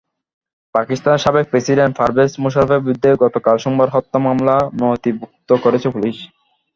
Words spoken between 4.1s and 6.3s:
মামলা নথিভুক্ত করেছে পুলিশ।